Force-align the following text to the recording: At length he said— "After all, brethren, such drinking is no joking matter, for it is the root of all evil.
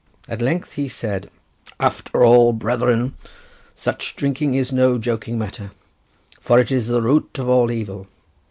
At 0.27 0.41
length 0.41 0.71
he 0.71 0.89
said— 0.89 1.29
"After 1.79 2.25
all, 2.25 2.53
brethren, 2.53 3.13
such 3.75 4.15
drinking 4.15 4.55
is 4.55 4.71
no 4.71 4.97
joking 4.97 5.37
matter, 5.37 5.73
for 6.39 6.59
it 6.59 6.71
is 6.71 6.87
the 6.87 7.03
root 7.03 7.37
of 7.37 7.47
all 7.47 7.69
evil. 7.69 8.07